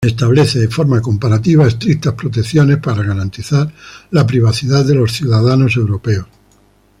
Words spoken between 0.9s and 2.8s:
comparativa estrictas protecciones